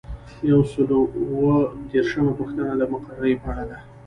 [0.51, 1.57] یو سل او اووه
[1.89, 3.77] دیرشمه پوښتنه د مقررې په اړه ده.